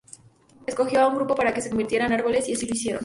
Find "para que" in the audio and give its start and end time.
1.35-1.61